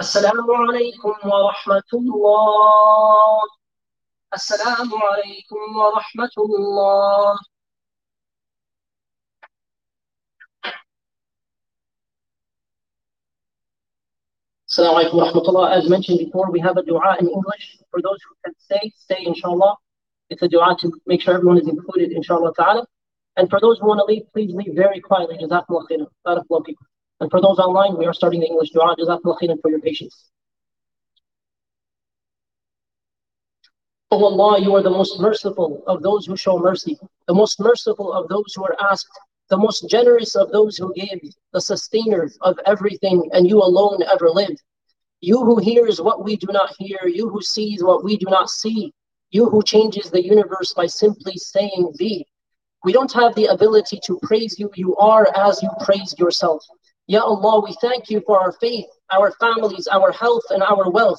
السلام 0.00 0.50
عليكم 0.50 1.14
ورحمة 1.24 1.90
الله 1.94 3.42
السلام 4.34 4.90
عليكم 4.94 5.76
ورحمة 5.76 6.30
الله 6.38 7.38
Assalamu 14.70 14.98
alaikum 15.00 15.16
wa 15.18 15.32
rahmatullah. 15.32 15.76
As 15.76 15.88
mentioned 15.88 16.18
before, 16.20 16.52
we 16.52 16.60
have 16.60 16.76
a 16.76 16.82
dua 16.84 17.16
in 17.18 17.26
English 17.26 17.78
for 17.90 18.00
those 18.00 18.18
who 18.22 18.34
can 18.44 18.54
stay, 18.58 18.92
stay 18.96 19.24
inshallah. 19.26 19.74
It's 20.30 20.42
a 20.42 20.48
dua 20.48 20.76
to 20.80 20.92
make 21.06 21.22
sure 21.22 21.34
everyone 21.34 21.58
is 21.58 21.66
included 21.66 22.12
inshallah 22.12 22.52
ta'ala. 22.54 22.86
And 23.36 23.50
for 23.50 23.58
those 23.60 23.80
who 23.80 23.88
want 23.88 23.98
to 23.98 24.04
leave, 24.04 24.30
please 24.32 24.54
leave 24.54 24.76
very 24.76 25.00
quietly. 25.00 25.38
Jazakumullah 25.38 25.88
khairan. 25.90 26.06
Barakallah. 26.24 26.74
And 27.20 27.30
for 27.30 27.40
those 27.40 27.58
online, 27.58 27.96
we 27.98 28.06
are 28.06 28.14
starting 28.14 28.40
the 28.40 28.46
English 28.46 28.70
dua. 28.70 28.94
Jazakumullah 28.96 29.38
khairan 29.40 29.60
for 29.60 29.70
your 29.70 29.80
patience. 29.80 30.30
O 34.10 34.24
Allah, 34.24 34.58
you 34.60 34.74
are 34.74 34.82
the 34.82 34.90
most 34.90 35.20
merciful 35.20 35.82
of 35.86 36.02
those 36.02 36.24
who 36.24 36.36
show 36.36 36.58
mercy, 36.58 36.98
the 37.26 37.34
most 37.34 37.60
merciful 37.60 38.10
of 38.12 38.26
those 38.28 38.54
who 38.54 38.64
are 38.64 38.76
asked, 38.80 39.18
the 39.50 39.56
most 39.56 39.88
generous 39.88 40.34
of 40.34 40.50
those 40.50 40.78
who 40.78 40.92
give, 40.94 41.20
the 41.52 41.60
sustainer 41.60 42.30
of 42.40 42.58
everything, 42.64 43.28
and 43.32 43.46
you 43.46 43.58
alone 43.62 44.02
ever 44.10 44.30
live. 44.30 44.56
You 45.20 45.44
who 45.44 45.58
hears 45.58 46.00
what 46.00 46.24
we 46.24 46.36
do 46.36 46.46
not 46.52 46.74
hear, 46.78 47.00
you 47.06 47.28
who 47.28 47.42
sees 47.42 47.82
what 47.82 48.02
we 48.02 48.16
do 48.16 48.26
not 48.30 48.48
see, 48.48 48.94
you 49.30 49.50
who 49.50 49.62
changes 49.62 50.10
the 50.10 50.24
universe 50.24 50.72
by 50.72 50.86
simply 50.86 51.36
saying 51.36 51.92
thee. 51.96 52.26
We 52.84 52.92
don't 52.92 53.12
have 53.12 53.34
the 53.34 53.46
ability 53.46 54.00
to 54.04 54.18
praise 54.22 54.58
you. 54.58 54.70
You 54.74 54.96
are 54.96 55.26
as 55.36 55.62
you 55.62 55.70
praised 55.80 56.18
yourself. 56.18 56.64
Ya 57.10 57.22
Allah, 57.22 57.62
we 57.64 57.72
thank 57.80 58.10
you 58.10 58.22
for 58.26 58.38
our 58.38 58.52
faith, 58.52 58.84
our 59.10 59.32
families, 59.40 59.86
our 59.86 60.12
health, 60.12 60.42
and 60.50 60.62
our 60.62 60.90
wealth. 60.90 61.18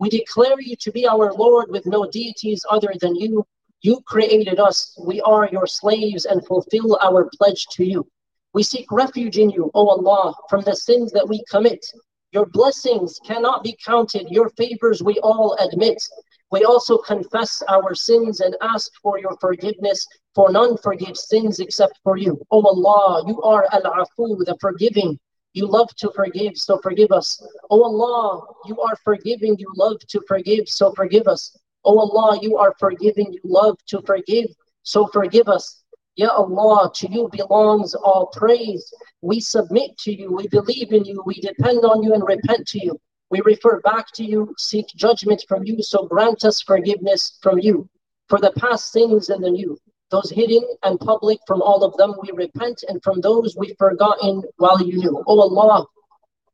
We 0.00 0.08
declare 0.08 0.58
you 0.58 0.74
to 0.80 0.90
be 0.90 1.06
our 1.06 1.32
Lord 1.32 1.70
with 1.70 1.86
no 1.86 2.10
deities 2.10 2.66
other 2.68 2.92
than 3.00 3.14
you. 3.14 3.46
You 3.82 4.00
created 4.04 4.58
us. 4.58 4.98
We 5.00 5.20
are 5.20 5.48
your 5.52 5.68
slaves 5.68 6.24
and 6.24 6.44
fulfill 6.44 6.98
our 7.00 7.30
pledge 7.38 7.68
to 7.74 7.84
you. 7.84 8.04
We 8.52 8.64
seek 8.64 8.90
refuge 8.90 9.38
in 9.38 9.50
you, 9.50 9.70
O 9.74 9.86
Allah, 9.86 10.34
from 10.50 10.62
the 10.62 10.74
sins 10.74 11.12
that 11.12 11.28
we 11.28 11.44
commit. 11.48 11.86
Your 12.32 12.46
blessings 12.46 13.20
cannot 13.24 13.62
be 13.62 13.78
counted. 13.86 14.28
Your 14.30 14.50
favors 14.56 15.04
we 15.04 15.20
all 15.20 15.56
admit. 15.60 16.02
We 16.50 16.64
also 16.64 16.98
confess 16.98 17.62
our 17.68 17.94
sins 17.94 18.40
and 18.40 18.56
ask 18.60 18.90
for 19.00 19.20
your 19.20 19.36
forgiveness, 19.40 20.04
for 20.34 20.50
none 20.50 20.76
forgives 20.78 21.28
sins 21.28 21.60
except 21.60 22.00
for 22.02 22.16
you. 22.16 22.40
O 22.50 22.60
Allah, 22.60 23.22
you 23.28 23.40
are 23.42 23.68
Al-Afu, 23.70 24.44
the 24.44 24.56
forgiving. 24.60 25.16
You 25.54 25.66
love 25.66 25.88
to 25.96 26.10
forgive, 26.14 26.56
so 26.56 26.78
forgive 26.82 27.10
us. 27.10 27.42
O 27.70 27.82
Allah, 27.82 28.46
you 28.66 28.80
are 28.80 28.96
forgiving, 29.04 29.56
you 29.58 29.72
love 29.76 29.98
to 30.08 30.20
forgive, 30.28 30.68
so 30.68 30.92
forgive 30.92 31.26
us. 31.26 31.56
O 31.84 31.98
Allah, 31.98 32.38
you 32.42 32.56
are 32.58 32.74
forgiving, 32.78 33.32
you 33.32 33.40
love 33.44 33.76
to 33.86 34.02
forgive, 34.02 34.50
so 34.82 35.06
forgive 35.06 35.48
us. 35.48 35.84
Ya 36.16 36.30
Allah, 36.30 36.90
to 36.96 37.10
you 37.10 37.28
belongs 37.32 37.94
all 37.94 38.26
praise. 38.32 38.92
We 39.22 39.40
submit 39.40 39.96
to 39.98 40.12
you, 40.12 40.32
we 40.32 40.48
believe 40.48 40.92
in 40.92 41.04
you, 41.04 41.22
we 41.24 41.40
depend 41.40 41.84
on 41.84 42.02
you 42.02 42.12
and 42.14 42.24
repent 42.26 42.66
to 42.68 42.84
you. 42.84 43.00
We 43.30 43.40
refer 43.44 43.80
back 43.80 44.06
to 44.14 44.24
you, 44.24 44.54
seek 44.58 44.86
judgment 44.96 45.44
from 45.48 45.64
you, 45.64 45.82
so 45.82 46.06
grant 46.06 46.44
us 46.44 46.62
forgiveness 46.62 47.38
from 47.40 47.58
you 47.58 47.88
for 48.28 48.38
the 48.38 48.52
past 48.52 48.92
sins 48.92 49.30
and 49.30 49.42
the 49.42 49.50
new, 49.50 49.78
those 50.10 50.30
hidden 50.30 50.62
and 50.82 50.98
public. 51.00 51.38
From 51.46 51.62
all 51.62 51.84
of 51.84 51.96
them 51.96 52.14
we 52.22 52.30
repent, 52.32 52.84
and 52.88 53.02
from 53.02 53.20
those 53.20 53.56
we've 53.56 53.76
forgotten 53.78 54.42
while 54.56 54.80
you 54.82 54.98
knew. 54.98 55.22
O 55.26 55.40
Allah, 55.40 55.86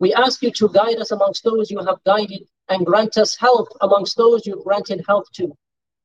we 0.00 0.12
ask 0.14 0.42
you 0.42 0.50
to 0.52 0.68
guide 0.68 0.98
us 0.98 1.10
amongst 1.10 1.44
those 1.44 1.70
you 1.70 1.78
have 1.78 2.02
guided, 2.04 2.46
and 2.68 2.86
grant 2.86 3.16
us 3.16 3.36
health 3.36 3.68
amongst 3.80 4.16
those 4.16 4.46
you 4.46 4.60
granted 4.64 5.04
health 5.06 5.26
to. 5.34 5.52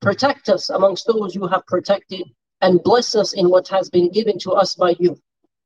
Protect 0.01 0.49
us 0.49 0.69
amongst 0.69 1.07
those 1.07 1.35
you 1.35 1.47
have 1.47 1.65
protected, 1.65 2.23
and 2.61 2.83
bless 2.83 3.15
us 3.15 3.33
in 3.33 3.49
what 3.49 3.67
has 3.67 3.89
been 3.89 4.11
given 4.11 4.37
to 4.39 4.51
us 4.51 4.75
by 4.75 4.95
you. 4.99 5.17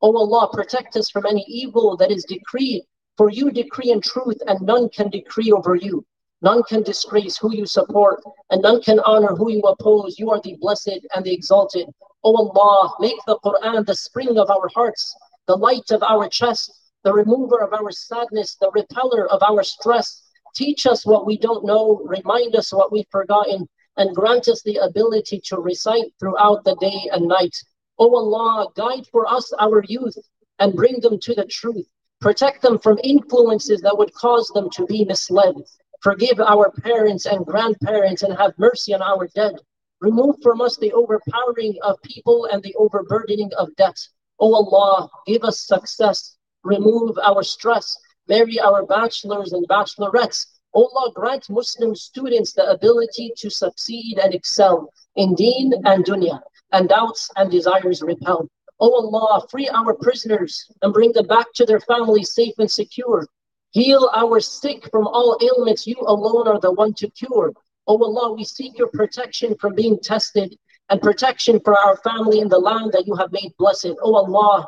O 0.02 0.16
Allah, 0.16 0.50
protect 0.52 0.96
us 0.96 1.10
from 1.10 1.26
any 1.26 1.46
evil 1.48 1.96
that 1.98 2.12
is 2.12 2.24
decreed 2.26 2.84
for 3.18 3.30
you 3.30 3.52
decree 3.52 3.92
in 3.92 4.02
truth, 4.02 4.42
and 4.48 4.62
none 4.62 4.90
can 4.90 5.10
decree 5.10 5.52
over 5.52 5.76
you. 5.76 6.06
None 6.44 6.62
can 6.64 6.84
disgrace 6.84 7.38
who 7.38 7.56
you 7.56 7.66
support, 7.66 8.22
and 8.50 8.62
none 8.62 8.82
can 8.82 9.00
honor 9.00 9.34
who 9.34 9.50
you 9.50 9.62
oppose. 9.62 10.20
You 10.20 10.30
are 10.32 10.42
the 10.42 10.58
blessed 10.60 11.00
and 11.16 11.24
the 11.24 11.34
exalted. 11.34 11.88
O 12.26 12.36
Allah, 12.36 12.94
make 13.00 13.18
the 13.26 13.40
Quran 13.40 13.86
the 13.86 13.96
spring 13.96 14.38
of 14.38 14.50
our 14.50 14.70
hearts, 14.76 15.16
the 15.48 15.56
light 15.56 15.90
of 15.92 16.04
our 16.04 16.28
chest, 16.28 16.70
the 17.06 17.14
remover 17.14 17.60
of 17.64 17.72
our 17.74 17.92
sadness, 17.92 18.58
the 18.60 18.70
repeller 18.72 19.26
of 19.32 19.42
our 19.42 19.64
stress. 19.64 20.22
Teach 20.54 20.86
us 20.86 21.06
what 21.06 21.26
we 21.26 21.38
don't 21.38 21.64
know, 21.64 22.02
remind 22.04 22.58
us 22.58 22.74
what 22.74 22.92
we've 22.92 23.08
forgotten, 23.10 23.66
and 23.96 24.14
grant 24.14 24.50
us 24.50 24.62
the 24.64 24.76
ability 24.78 25.40
to 25.46 25.62
recite 25.62 26.14
throughout 26.20 26.66
the 26.66 26.76
day 26.76 27.10
and 27.14 27.26
night. 27.26 27.56
O 28.00 28.14
Allah, 28.14 28.68
guide 28.76 29.08
for 29.14 29.26
us 29.32 29.54
our 29.60 29.82
youth 29.88 30.18
and 30.60 30.76
bring 30.76 31.00
them 31.00 31.20
to 31.20 31.34
the 31.34 31.46
truth. 31.46 31.88
Protect 32.20 32.62
them 32.62 32.80
from 32.80 33.00
influences 33.02 33.80
that 33.82 33.98
would 33.98 34.14
cause 34.14 34.50
them 34.50 34.70
to 34.72 34.86
be 34.86 35.06
misled. 35.06 35.56
Forgive 36.04 36.42
our 36.42 36.70
parents 36.70 37.26
and 37.26 37.46
grandparents 37.46 38.24
and 38.24 38.38
have 38.38 38.60
mercy 38.60 38.94
on 38.94 39.02
our 39.02 39.26
dead. 39.34 39.56
Remove 40.02 40.36
from 40.44 40.60
us 40.60 40.76
the 40.76 40.92
overpowering 40.92 41.78
of 41.82 42.02
people 42.02 42.44
and 42.52 42.62
the 42.62 42.76
overburdening 42.76 43.50
of 43.58 43.74
debt. 43.78 43.98
O 44.38 44.54
Allah, 44.54 45.10
give 45.26 45.46
us 45.46 45.66
success. 45.66 46.36
Remove 46.66 47.18
our 47.20 47.42
stress. 47.42 47.98
Marry 48.28 48.60
our 48.60 48.86
bachelors 48.86 49.54
and 49.54 49.66
bachelorettes. 49.70 50.46
O 50.74 50.88
Allah, 50.88 51.14
grant 51.14 51.50
Muslim 51.50 51.96
students 51.96 52.52
the 52.52 52.70
ability 52.70 53.32
to 53.38 53.50
succeed 53.50 54.20
and 54.22 54.34
excel 54.34 54.92
in 55.16 55.36
deen 55.36 55.72
and 55.86 56.04
dunya, 56.04 56.42
and 56.74 56.90
doubts 56.90 57.30
and 57.38 57.50
desires 57.50 58.02
repel. 58.02 58.50
O 58.82 58.92
oh 58.92 59.08
Allah, 59.08 59.48
free 59.50 59.70
our 59.70 59.94
prisoners 59.94 60.70
and 60.82 60.92
bring 60.92 61.14
them 61.14 61.28
back 61.28 61.46
to 61.54 61.66
their 61.66 61.80
families 61.80 62.34
safe 62.34 62.56
and 62.58 62.70
secure. 62.70 63.26
Heal 63.74 64.08
our 64.14 64.40
sick 64.40 64.88
from 64.92 65.08
all 65.08 65.36
ailments. 65.42 65.88
You 65.88 65.96
alone 66.00 66.48
are 66.48 66.60
the 66.60 66.72
one 66.72 66.94
to 66.94 67.10
cure. 67.10 67.52
O 67.88 67.98
oh 67.98 68.04
Allah, 68.04 68.34
we 68.34 68.44
seek 68.44 68.78
your 68.78 68.90
protection 68.90 69.56
from 69.60 69.74
being 69.74 69.98
tested 69.98 70.56
and 70.90 71.02
protection 71.02 71.60
for 71.60 71.76
our 71.76 71.98
family 71.98 72.40
in 72.40 72.50
the 72.50 72.60
land 72.60 72.92
that 72.92 73.08
you 73.08 73.16
have 73.16 73.32
made 73.32 73.52
blessed. 73.58 73.88
O 73.88 73.96
oh 74.04 74.16
Allah, 74.16 74.68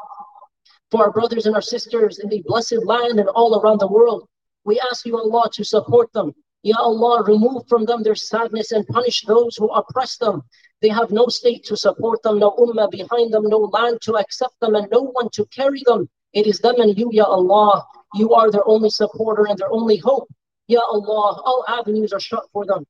for 0.90 1.04
our 1.04 1.12
brothers 1.12 1.46
and 1.46 1.54
our 1.54 1.62
sisters 1.62 2.18
in 2.18 2.30
the 2.30 2.42
blessed 2.48 2.84
land 2.84 3.20
and 3.20 3.30
all 3.30 3.62
around 3.62 3.80
the 3.80 3.88
world, 3.88 4.28
we 4.64 4.80
ask 4.80 5.06
you, 5.06 5.16
Allah, 5.20 5.52
to 5.54 5.64
support 5.64 6.12
them. 6.14 6.34
Ya 6.64 6.78
Allah, 6.80 7.24
remove 7.28 7.62
from 7.70 7.86
them 7.86 8.02
their 8.02 8.16
sadness 8.16 8.72
and 8.72 8.88
punish 8.88 9.22
those 9.26 9.56
who 9.56 9.68
oppress 9.68 10.18
them. 10.18 10.42
They 10.82 10.90
have 10.90 11.12
no 11.12 11.28
state 11.28 11.64
to 11.66 11.78
support 11.78 12.24
them, 12.24 12.40
no 12.40 12.56
ummah 12.58 12.90
behind 12.90 13.32
them, 13.32 13.44
no 13.44 13.60
land 13.60 14.00
to 14.02 14.16
accept 14.16 14.60
them, 14.62 14.74
and 14.74 14.88
no 14.92 15.02
one 15.02 15.30
to 15.34 15.46
carry 15.46 15.84
them. 15.86 16.10
It 16.34 16.48
is 16.48 16.58
them 16.58 16.82
and 16.82 16.98
you, 16.98 17.12
Ya 17.14 17.26
Allah. 17.26 17.86
You 18.16 18.34
are 18.34 18.50
their 18.50 18.68
only 18.68 18.90
supporter 18.90 19.46
and 19.48 19.58
their 19.58 19.72
only 19.72 19.98
hope. 19.98 20.30
Ya 20.68 20.82
Allah, 20.82 21.42
all 21.46 21.66
avenues 21.68 22.14
are 22.14 22.20
shut 22.20 22.46
for 22.52 22.66
them 22.66 22.86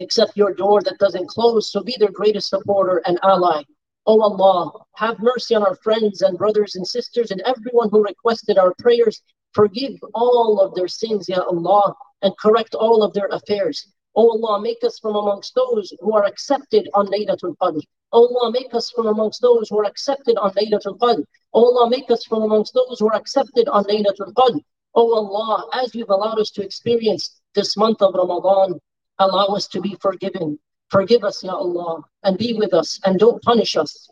except 0.00 0.36
your 0.36 0.52
door 0.52 0.82
that 0.82 0.98
doesn't 0.98 1.28
close. 1.28 1.70
So 1.70 1.82
be 1.82 1.96
their 1.98 2.10
greatest 2.10 2.48
supporter 2.48 3.02
and 3.06 3.18
ally. 3.22 3.62
O 4.06 4.18
oh 4.18 4.22
Allah, 4.22 4.84
have 4.96 5.18
mercy 5.20 5.54
on 5.54 5.62
our 5.62 5.76
friends 5.76 6.22
and 6.22 6.36
brothers 6.36 6.74
and 6.74 6.86
sisters 6.86 7.30
and 7.30 7.40
everyone 7.42 7.88
who 7.90 8.02
requested 8.02 8.58
our 8.58 8.74
prayers. 8.78 9.22
Forgive 9.52 9.94
all 10.14 10.60
of 10.60 10.74
their 10.74 10.88
sins, 10.88 11.28
Ya 11.28 11.42
Allah, 11.42 11.94
and 12.22 12.36
correct 12.38 12.74
all 12.74 13.02
of 13.02 13.12
their 13.14 13.28
affairs. 13.28 13.86
O 14.16 14.30
Allah, 14.30 14.60
make 14.60 14.84
us 14.84 14.98
from 14.98 15.16
amongst 15.16 15.54
those 15.54 15.92
who 16.00 16.14
are 16.14 16.24
accepted 16.24 16.88
on 16.94 17.06
Laylatul 17.08 17.56
Qadr. 17.56 17.80
O 18.12 18.26
Allah, 18.28 18.52
make 18.52 18.72
us 18.72 18.90
from 18.90 19.08
amongst 19.08 19.42
those 19.42 19.68
who 19.68 19.78
are 19.78 19.86
accepted 19.86 20.36
on 20.36 20.52
Laylatul 20.52 20.98
Qadr. 20.98 21.24
O 21.52 21.64
Allah, 21.64 21.90
make 21.90 22.10
us 22.10 22.24
from 22.24 22.42
amongst 22.42 22.74
those 22.74 23.00
who 23.00 23.08
are 23.08 23.16
accepted 23.16 23.68
on 23.68 23.84
Laylatul 23.84 24.32
Qadr. 24.34 24.60
O 24.94 25.14
Allah, 25.14 25.68
as 25.72 25.94
you've 25.94 26.10
allowed 26.10 26.38
us 26.38 26.50
to 26.52 26.62
experience 26.62 27.40
this 27.54 27.76
month 27.76 28.02
of 28.02 28.14
Ramadan, 28.14 28.78
allow 29.18 29.46
us 29.46 29.66
to 29.68 29.80
be 29.80 29.96
forgiven. 30.00 30.58
Forgive 30.90 31.24
us, 31.24 31.42
Ya 31.42 31.54
Allah, 31.54 32.04
and 32.22 32.38
be 32.38 32.52
with 32.52 32.72
us, 32.72 33.00
and 33.04 33.18
don't 33.18 33.42
punish 33.42 33.76
us. 33.76 34.08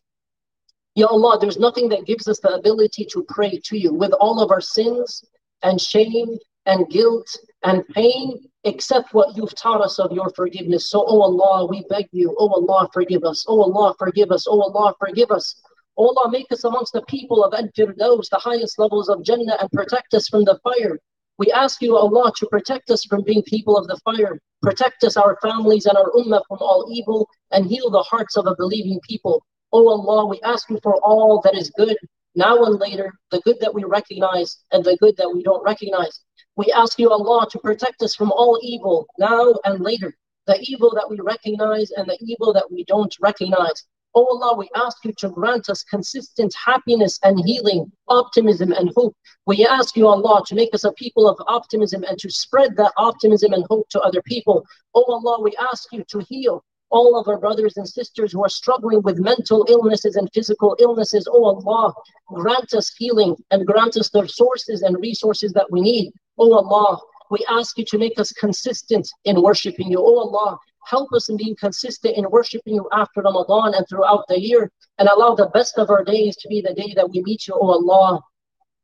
Ya 0.97 1.07
Allah, 1.07 1.39
there's 1.41 1.59
nothing 1.59 1.89
that 1.91 2.07
gives 2.07 2.27
us 2.27 2.41
the 2.41 2.55
ability 2.55 3.07
to 3.13 3.25
pray 3.29 3.61
to 3.65 3.79
you 3.79 3.95
with 3.95 4.13
all 4.15 4.43
of 4.43 4.51
our 4.51 4.61
sins 4.61 5.25
and 5.63 5.81
shame 5.81 6.39
and 6.67 6.91
guilt 6.91 7.29
and 7.63 7.87
pain 7.89 8.51
except 8.65 9.13
what 9.13 9.37
you've 9.37 9.55
taught 9.55 9.81
us 9.81 9.99
of 9.99 10.13
your 10.13 10.31
forgiveness. 10.37 10.89
So, 10.89 11.05
oh 11.07 11.23
Allah, 11.23 11.67
we 11.67 11.85
beg 11.89 12.09
you, 12.13 12.35
oh 12.39 12.49
Allah, 12.49 12.89
forgive 12.93 13.25
us. 13.25 13.45
Oh 13.49 13.61
Allah, 13.63 13.95
forgive 13.99 14.31
us. 14.31 14.47
Oh 14.47 14.61
Allah, 14.61 14.95
forgive 14.99 15.31
us. 15.31 15.61
Oh 15.97 16.09
Allah, 16.09 16.31
make 16.31 16.51
us 16.53 16.65
amongst 16.65 16.93
the 16.93 17.03
people 17.03 17.45
of 17.45 17.53
Al-Firdaus, 17.55 18.29
the 18.31 18.39
highest 18.39 18.79
levels 18.79 19.09
of 19.09 19.25
Jannah, 19.25 19.57
and 19.61 19.71
protect 19.73 20.15
us 20.15 20.29
from 20.29 20.45
the 20.45 20.59
fire. 20.63 20.99
We 21.39 21.51
ask 21.51 21.83
you, 21.83 21.97
Allah, 21.97 22.33
to 22.37 22.47
protect 22.47 22.91
us 22.91 23.05
from 23.05 23.25
being 23.25 23.43
people 23.43 23.77
of 23.77 23.89
the 23.89 23.99
fire. 24.05 24.39
Protect 24.63 25.03
us, 25.03 25.17
our 25.17 25.37
families, 25.43 25.87
and 25.87 25.99
our 25.99 26.11
ummah 26.13 26.43
from 26.47 26.59
all 26.61 26.87
evil, 26.91 27.29
and 27.51 27.67
heal 27.67 27.91
the 27.91 28.03
hearts 28.03 28.37
of 28.37 28.47
a 28.47 28.55
believing 28.57 29.01
people. 29.09 29.45
Oh 29.73 29.89
Allah, 29.89 30.27
we 30.27 30.41
ask 30.43 30.71
you 30.71 30.79
for 30.83 30.97
all 31.03 31.41
that 31.43 31.57
is 31.57 31.71
good, 31.71 31.97
now 32.35 32.65
and 32.65 32.79
later, 32.79 33.13
the 33.31 33.41
good 33.41 33.57
that 33.61 33.75
we 33.75 33.85
recognize 33.85 34.59
and 34.71 34.85
the 34.85 34.97
good 34.99 35.17
that 35.17 35.31
we 35.33 35.43
don't 35.43 35.65
recognize. 35.65 36.21
We 36.57 36.71
ask 36.73 36.99
you, 36.99 37.11
Allah, 37.11 37.47
to 37.51 37.59
protect 37.59 38.03
us 38.03 38.15
from 38.15 38.31
all 38.31 38.59
evil 38.63 39.07
now 39.19 39.55
and 39.65 39.81
later, 39.81 40.15
the 40.47 40.59
evil 40.61 40.93
that 40.95 41.09
we 41.09 41.19
recognize 41.21 41.91
and 41.93 42.07
the 42.07 42.19
evil 42.21 42.53
that 42.53 42.71
we 42.71 42.85
don't 42.85 43.15
recognize. 43.21 43.85
Oh 44.15 44.27
Allah, 44.27 44.59
we 44.59 44.69
ask 44.77 45.03
you 45.07 45.13
to 45.15 45.31
grant 45.31 45.71
us 45.71 45.83
consistent 45.83 46.55
happiness 46.55 47.19
and 47.23 47.43
healing, 47.47 47.91
optimism 48.09 48.73
and 48.73 48.93
hope. 48.95 49.17
We 49.47 49.65
ask 49.67 49.97
you, 49.97 50.07
Allah, 50.07 50.43
to 50.47 50.55
make 50.55 50.75
us 50.75 50.85
a 50.85 50.93
people 50.93 51.27
of 51.27 51.39
optimism 51.47 52.05
and 52.05 52.19
to 52.19 52.31
spread 52.31 52.77
that 52.77 52.93
optimism 52.99 53.55
and 53.55 53.65
hope 53.71 53.89
to 53.89 54.01
other 54.01 54.21
people. 54.21 54.67
Oh 54.95 55.05
Allah, 55.05 55.41
we 55.41 55.53
ask 55.73 55.91
you 55.93 56.05
to 56.09 56.19
heal 56.29 56.63
all 56.91 57.19
of 57.19 57.27
our 57.27 57.39
brothers 57.39 57.79
and 57.79 57.89
sisters 57.89 58.33
who 58.33 58.45
are 58.45 58.51
struggling 58.51 59.01
with 59.01 59.19
mental 59.19 59.65
illnesses 59.71 60.17
and 60.17 60.29
physical 60.35 60.77
illnesses. 60.79 61.27
Oh 61.33 61.45
Allah, 61.45 61.95
grant 62.29 62.75
us 62.75 62.95
healing 62.95 63.35
and 63.51 63.67
grant 63.67 63.97
us 63.97 64.11
the 64.11 64.29
sources 64.29 64.83
and 64.83 65.01
resources 65.01 65.55
that 65.55 65.71
we 65.71 65.81
need. 65.81 66.13
Oh 66.39 66.53
Allah, 66.55 66.99
we 67.31 67.45
ask 67.49 67.77
you 67.79 67.85
to 67.87 67.99
make 67.99 68.19
us 68.19 68.33
consistent 68.33 69.09
in 69.25 69.43
worshiping 69.43 69.91
you. 69.91 69.99
Oh 69.99 70.19
Allah, 70.19 70.59
help 70.87 71.13
us 71.13 71.29
in 71.29 71.37
being 71.37 71.57
consistent 71.57 72.17
in 72.17 72.31
worshiping 72.31 72.75
you 72.75 72.89
after 72.93 73.21
Ramadan 73.21 73.75
and 73.75 73.87
throughout 73.89 74.25
the 74.29 74.41
year, 74.41 74.71
and 74.99 75.09
allow 75.09 75.35
the 75.35 75.51
best 75.55 75.79
of 75.79 75.91
our 75.91 76.05
days 76.05 76.37
to 76.37 76.49
be 76.49 76.61
the 76.61 76.75
day 76.75 76.93
that 76.95 77.11
we 77.11 77.23
meet 77.23 77.47
you, 77.47 77.55
oh 77.55 77.71
Allah. 77.71 78.21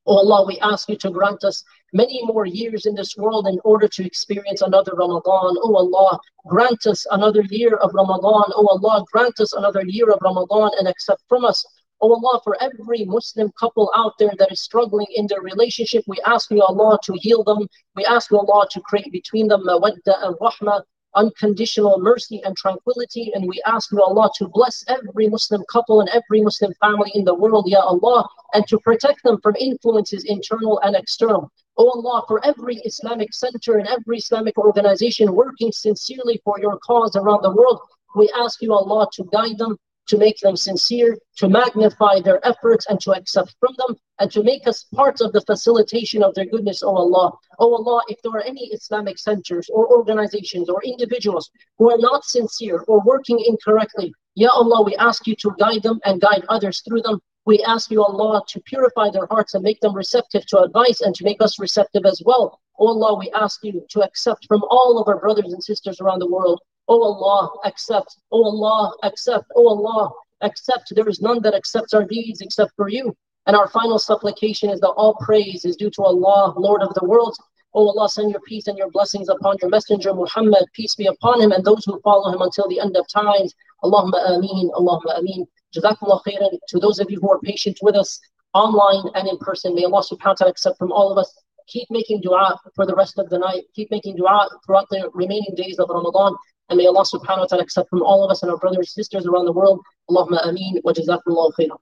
Oh 0.06 0.16
Allah, 0.16 0.46
we 0.46 0.58
ask 0.60 0.88
you 0.88 0.96
to 0.96 1.10
grant 1.10 1.44
us 1.44 1.62
many 1.92 2.24
more 2.24 2.46
years 2.46 2.86
in 2.86 2.94
this 2.94 3.14
world 3.16 3.46
in 3.46 3.58
order 3.64 3.88
to 3.88 4.06
experience 4.06 4.62
another 4.62 4.92
Ramadan. 4.94 5.56
Oh 5.62 5.76
Allah, 5.76 6.18
grant 6.46 6.86
us 6.86 7.06
another 7.10 7.42
year 7.50 7.76
of 7.76 7.92
Ramadan. 7.92 8.44
Oh 8.56 8.66
Allah, 8.68 9.04
grant 9.12 9.38
us 9.40 9.52
another 9.52 9.82
year 9.84 10.10
of 10.10 10.18
Ramadan 10.22 10.70
and 10.78 10.88
accept 10.88 11.22
from 11.28 11.44
us. 11.44 11.62
Oh 12.00 12.14
Allah, 12.14 12.40
for 12.44 12.56
every 12.62 13.04
Muslim 13.04 13.50
couple 13.58 13.90
out 13.96 14.12
there 14.18 14.32
that 14.38 14.52
is 14.52 14.60
struggling 14.60 15.08
in 15.16 15.26
their 15.26 15.40
relationship, 15.40 16.04
we 16.06 16.20
ask 16.24 16.50
you, 16.50 16.62
Allah, 16.62 16.98
to 17.04 17.14
heal 17.14 17.42
them. 17.42 17.66
We 17.96 18.04
ask 18.04 18.30
you, 18.30 18.38
Allah, 18.38 18.68
to 18.70 18.80
create 18.80 19.10
between 19.10 19.48
them 19.48 19.64
mawadda 19.64 20.14
and 20.24 20.36
rahmah 20.36 20.82
unconditional 21.14 21.98
mercy 21.98 22.40
and 22.44 22.56
tranquility. 22.56 23.32
And 23.34 23.48
we 23.48 23.60
ask 23.66 23.90
you, 23.90 24.00
Allah, 24.02 24.30
to 24.36 24.48
bless 24.48 24.84
every 24.88 25.28
Muslim 25.28 25.64
couple 25.70 26.00
and 26.00 26.08
every 26.10 26.40
Muslim 26.40 26.72
family 26.80 27.10
in 27.14 27.24
the 27.24 27.34
world, 27.34 27.66
Ya 27.68 27.80
Allah, 27.80 28.28
and 28.54 28.66
to 28.68 28.78
protect 28.78 29.22
them 29.24 29.40
from 29.42 29.56
influences 29.56 30.24
internal 30.24 30.80
and 30.80 30.94
external. 30.94 31.50
Oh 31.76 31.90
Allah, 31.90 32.24
for 32.26 32.44
every 32.44 32.76
Islamic 32.76 33.32
center 33.32 33.78
and 33.78 33.88
every 33.88 34.18
Islamic 34.18 34.58
organization 34.58 35.34
working 35.34 35.72
sincerely 35.72 36.40
for 36.44 36.58
your 36.60 36.78
cause 36.78 37.14
around 37.16 37.42
the 37.42 37.54
world, 37.54 37.80
we 38.16 38.30
ask 38.36 38.60
you, 38.62 38.72
Allah, 38.72 39.06
to 39.12 39.24
guide 39.32 39.58
them, 39.58 39.76
to 40.08 40.18
make 40.18 40.38
them 40.40 40.56
sincere, 40.56 41.16
to 41.36 41.48
magnify 41.48 42.20
their 42.20 42.44
efforts 42.46 42.86
and 42.88 43.00
to 43.00 43.12
accept 43.12 43.54
from 43.60 43.74
them, 43.78 43.96
and 44.18 44.30
to 44.32 44.42
make 44.42 44.66
us 44.66 44.86
part 44.94 45.20
of 45.20 45.32
the 45.32 45.40
facilitation 45.42 46.22
of 46.22 46.34
their 46.34 46.46
goodness, 46.46 46.82
O 46.82 46.94
Allah. 46.94 47.32
O 47.58 47.74
Allah, 47.74 48.02
if 48.08 48.20
there 48.22 48.32
are 48.32 48.42
any 48.42 48.66
Islamic 48.72 49.18
centers 49.18 49.68
or 49.72 49.88
organizations 49.88 50.68
or 50.68 50.82
individuals 50.82 51.50
who 51.78 51.90
are 51.90 51.98
not 51.98 52.24
sincere 52.24 52.84
or 52.88 53.00
working 53.04 53.38
incorrectly, 53.46 54.12
Ya 54.34 54.50
Allah, 54.50 54.82
we 54.82 54.96
ask 54.96 55.26
you 55.26 55.36
to 55.36 55.54
guide 55.58 55.82
them 55.82 56.00
and 56.04 56.20
guide 56.20 56.44
others 56.48 56.80
through 56.80 57.02
them. 57.02 57.20
We 57.44 57.62
ask 57.62 57.90
you, 57.90 58.02
Allah, 58.02 58.42
to 58.48 58.60
purify 58.60 59.10
their 59.10 59.26
hearts 59.30 59.54
and 59.54 59.62
make 59.62 59.80
them 59.80 59.94
receptive 59.94 60.46
to 60.46 60.60
advice 60.60 61.00
and 61.00 61.14
to 61.14 61.24
make 61.24 61.40
us 61.40 61.58
receptive 61.58 62.04
as 62.04 62.22
well. 62.24 62.60
O 62.78 62.88
Allah, 62.88 63.18
we 63.18 63.30
ask 63.32 63.64
you 63.64 63.84
to 63.90 64.02
accept 64.02 64.46
from 64.46 64.62
all 64.70 64.98
of 64.98 65.08
our 65.08 65.18
brothers 65.18 65.52
and 65.52 65.62
sisters 65.62 66.00
around 66.00 66.20
the 66.20 66.30
world 66.30 66.60
Oh 66.88 67.02
Allah, 67.02 67.50
accept. 67.64 68.16
Oh 68.32 68.44
Allah, 68.44 68.92
accept. 69.02 69.44
Oh 69.54 69.68
Allah, 69.68 70.10
accept. 70.40 70.92
There 70.94 71.08
is 71.08 71.20
none 71.20 71.42
that 71.42 71.54
accepts 71.54 71.92
our 71.92 72.04
deeds 72.04 72.40
except 72.40 72.72
for 72.76 72.88
you. 72.88 73.14
And 73.46 73.54
our 73.56 73.68
final 73.68 73.98
supplication 73.98 74.70
is 74.70 74.80
that 74.80 74.90
all 74.90 75.14
praise 75.20 75.64
is 75.64 75.76
due 75.76 75.90
to 75.90 76.02
Allah, 76.02 76.54
Lord 76.56 76.82
of 76.82 76.94
the 76.94 77.04
worlds. 77.04 77.38
Oh 77.74 77.88
Allah, 77.88 78.08
send 78.08 78.30
your 78.30 78.40
peace 78.40 78.66
and 78.66 78.78
your 78.78 78.90
blessings 78.90 79.28
upon 79.28 79.56
your 79.60 79.70
messenger 79.70 80.14
Muhammad. 80.14 80.64
Peace 80.72 80.94
be 80.94 81.06
upon 81.06 81.42
him 81.42 81.52
and 81.52 81.62
those 81.62 81.84
who 81.84 82.00
follow 82.00 82.32
him 82.32 82.40
until 82.40 82.68
the 82.68 82.80
end 82.80 82.96
of 82.96 83.06
times. 83.08 83.54
Allahumma 83.84 84.36
ameen, 84.36 84.70
Allahumma 84.70 85.18
ameen. 85.18 85.46
Jazakallah 85.76 86.22
khairan. 86.26 86.58
To 86.68 86.78
those 86.78 86.98
of 86.98 87.10
you 87.10 87.18
who 87.20 87.30
are 87.30 87.40
patient 87.40 87.78
with 87.82 87.96
us 87.96 88.18
online 88.54 89.04
and 89.14 89.28
in 89.28 89.36
person, 89.38 89.74
may 89.74 89.84
Allah 89.84 90.02
subhanahu 90.02 90.26
wa 90.26 90.34
ta'ala 90.34 90.50
accept 90.50 90.78
from 90.78 90.92
all 90.92 91.12
of 91.12 91.18
us. 91.18 91.30
Keep 91.66 91.90
making 91.90 92.22
dua 92.22 92.58
for 92.74 92.86
the 92.86 92.94
rest 92.94 93.18
of 93.18 93.28
the 93.28 93.38
night. 93.38 93.64
Keep 93.74 93.90
making 93.90 94.16
dua 94.16 94.48
throughout 94.64 94.88
the 94.90 95.10
remaining 95.12 95.54
days 95.54 95.78
of 95.78 95.90
Ramadan. 95.90 96.34
And 96.68 96.76
may 96.76 96.86
Allah 96.86 97.04
subhanahu 97.04 97.38
wa 97.38 97.46
ta'ala 97.46 97.62
accept 97.62 97.88
from 97.88 98.02
all 98.02 98.24
of 98.24 98.30
us 98.30 98.42
and 98.42 98.50
our 98.50 98.58
brothers 98.58 98.78
and 98.78 98.88
sisters 98.88 99.26
around 99.26 99.46
the 99.46 99.52
world. 99.52 99.80
Allahumma 100.10 100.46
ameen 100.46 100.80
wa 100.84 100.92
jazakumullahu 100.92 101.52
khairan. 101.58 101.78